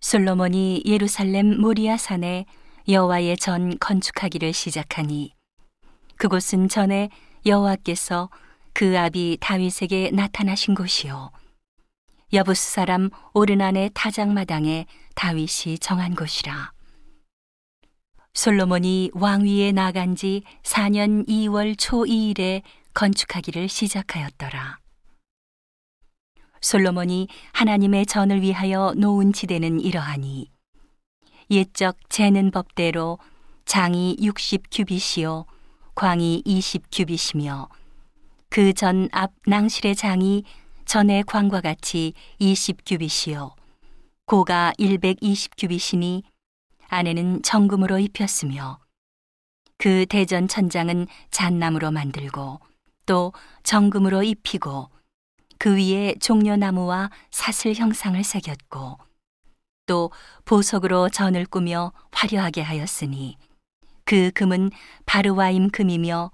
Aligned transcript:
솔로몬이 0.00 0.82
예루살렘 0.86 1.60
모리아 1.60 1.96
산에 1.96 2.46
여호와의 2.88 3.36
전 3.36 3.78
건축하기를 3.78 4.52
시작하니 4.52 5.34
그곳은 6.16 6.68
전에 6.68 7.10
여호와께서 7.44 8.30
그 8.72 8.98
아비 8.98 9.38
다윗에게 9.40 10.10
나타나신 10.12 10.74
곳이요 10.74 11.30
여부스 12.32 12.72
사람 12.72 13.10
오르난의 13.34 13.90
타작마당에 13.94 14.86
다윗이 15.14 15.78
정한 15.80 16.14
곳이라 16.14 16.72
솔로몬이 18.34 19.10
왕위에 19.14 19.72
나간 19.72 20.14
지 20.14 20.42
4년 20.62 21.26
2월 21.26 21.74
초 21.76 22.04
2일에 22.04 22.62
건축하기를 22.94 23.68
시작하였더라. 23.68 24.78
솔로몬이 26.60 27.28
하나님의 27.52 28.06
전을 28.06 28.42
위하여 28.42 28.94
놓은 28.96 29.32
지대는 29.32 29.80
이러하니 29.80 30.50
옛적 31.50 32.10
재는 32.10 32.50
법대로 32.50 33.18
장이 33.64 34.16
60 34.20 34.64
규빗이요 34.70 35.46
광이 35.94 36.42
20 36.44 36.84
규빗이며 36.92 37.68
그 38.50 38.72
전 38.72 39.08
앞 39.12 39.32
낭실의 39.46 39.94
장이 39.94 40.44
전의 40.86 41.24
광과 41.24 41.60
같이 41.60 42.14
20 42.38 42.78
규빗이요 42.86 43.54
고가 44.26 44.72
120 44.78 45.52
규빗이니 45.58 46.22
안에는 46.88 47.42
정금으로 47.42 47.98
입혔으며 47.98 48.78
그 49.76 50.06
대전 50.06 50.48
천장은 50.48 51.06
잣나무로 51.30 51.90
만들고 51.90 52.60
또 53.06 53.32
정금으로 53.62 54.22
입히고 54.22 54.90
그 55.58 55.76
위에 55.76 56.14
종려나무와 56.20 57.10
사슬 57.30 57.74
형상을 57.74 58.22
새겼고 58.22 58.98
또 59.86 60.10
보석으로 60.44 61.08
전을 61.08 61.46
꾸며 61.46 61.92
화려하게 62.12 62.62
하였으니 62.62 63.36
그 64.04 64.30
금은 64.30 64.70
바르와임 65.06 65.70
금이며 65.70 66.30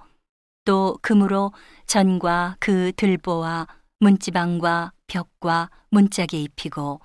또 0.65 0.99
금으로 1.03 1.53
전과 1.87 2.57
그 2.61 2.93
들보와 2.97 3.67
문지방과 4.01 4.93
벽과 5.07 5.71
문짝에 5.91 6.41
입히고 6.41 7.01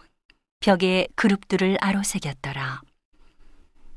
벽에 0.59 1.07
그룹들을 1.15 1.77
아로 1.79 2.03
새겼더라. 2.03 2.81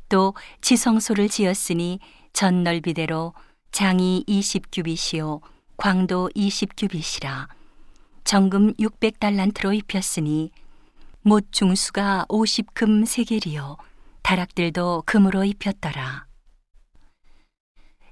또 0.09 0.35
지성소를 0.61 1.29
지었으니 1.29 1.99
전 2.33 2.63
넓이대로 2.63 3.35
장이 3.73 4.25
20규빗이요 4.29 5.41
광도 5.77 6.31
20규빗이라 6.37 7.49
정금 8.25 8.73
600달란트로 8.75 9.75
입혔으니 9.77 10.51
못 11.23 11.53
중수가 11.53 12.27
50금 12.29 13.07
세겔이요 13.07 13.77
다락들도 14.23 15.03
금으로 15.07 15.45
입혔더라. 15.45 16.27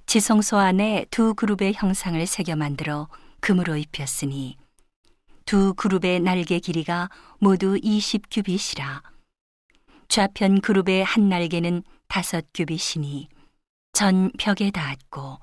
지성소 0.06 0.56
안에 0.58 1.06
두 1.11 1.34
그룹의 1.34 1.75
형상을 1.75 2.25
새겨 2.27 2.56
만들어 2.56 3.08
금으로 3.41 3.77
입혔으니 3.77 4.56
두 5.47 5.72
그룹의 5.75 6.20
날개 6.20 6.58
길이가 6.58 7.08
모두 7.39 7.77
20규빗이라 7.77 9.02
좌편 10.08 10.61
그룹의 10.61 11.05
한 11.05 11.28
날개는 11.28 11.84
다섯 12.08 12.45
규빗이니 12.52 13.28
전 13.92 14.33
벽에 14.39 14.70
닿았고 14.70 15.39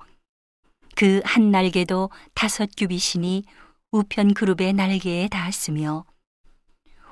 그 0.94 1.22
한 1.24 1.50
날개도 1.50 2.10
다섯 2.34 2.68
규빗이니 2.76 3.44
우편 3.90 4.34
그룹의 4.34 4.74
날개에 4.74 5.28
닿았으며 5.28 6.04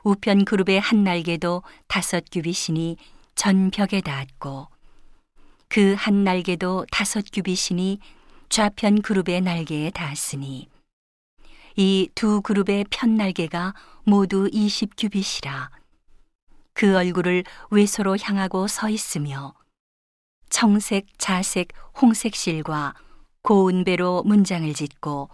우편 0.05 0.45
그룹의 0.45 0.79
한 0.79 1.05
날개도 1.05 1.63
다섯 1.89 2.25
규빗이니 2.31 2.97
전 3.35 3.71
벽에 3.71 4.01
닿았고 4.03 4.69
그 5.69 5.95
한 5.97 6.23
날개도 6.23 6.87
다섯 6.93 7.25
규빗이니 7.33 7.99
좌편 8.51 9.01
그룹의 9.03 9.41
날개에 9.41 9.91
닿았으니 9.91 10.69
이 11.77 12.09
두 12.15 12.41
그룹의 12.43 12.85
편 12.91 13.17
날개가 13.17 13.75
모두 14.05 14.49
이십 14.53 14.97
규빗이라 14.99 15.71
그 16.75 16.95
얼굴을 16.95 17.45
외소로 17.71 18.19
향하고 18.19 18.69
서 18.69 18.91
있으며 18.91 19.55
청색, 20.51 21.07
자색, 21.19 21.69
홍색 22.01 22.35
실과 22.35 22.95
고운 23.43 23.83
배로 23.85 24.23
문장을 24.25 24.73
짓고 24.75 25.31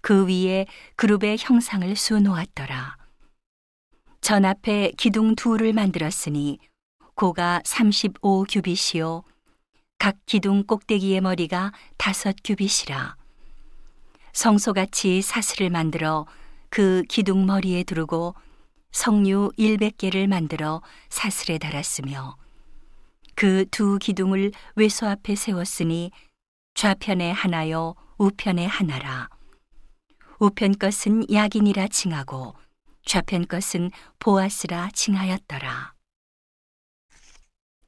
그 0.00 0.26
위에 0.26 0.66
그룹의 0.96 1.36
형상을 1.38 1.94
수놓았더라. 1.94 2.96
전 4.20 4.44
앞에 4.44 4.92
기둥 4.96 5.34
둘을 5.34 5.72
만들었으니 5.72 6.58
고가 7.14 7.60
35 7.64 8.44
규빗이요. 8.48 9.22
각 9.98 10.16
기둥 10.26 10.64
꼭대기의 10.64 11.20
머리가 11.20 11.72
다섯 11.96 12.34
규빗이라. 12.44 13.16
성소같이 14.32 15.22
사슬을 15.22 15.70
만들어 15.70 16.26
그 16.68 17.02
기둥 17.08 17.46
머리에 17.46 17.82
두르고 17.82 18.34
성류 18.92 19.52
100개를 19.58 20.26
만들어 20.26 20.82
사슬에 21.08 21.58
달았으며 21.58 22.36
그 23.40 23.64
두 23.70 23.98
기둥을 23.98 24.52
외소 24.76 25.06
앞에 25.06 25.34
세웠으니 25.34 26.10
좌편에 26.74 27.30
하나요 27.30 27.94
우편에 28.18 28.66
하나라. 28.66 29.30
우편 30.40 30.72
것은 30.78 31.30
야긴이라 31.30 31.88
칭하고 31.88 32.54
좌편 33.04 33.46
것은 33.46 33.90
보아스라 34.18 34.88
칭하였더라. 34.94 35.92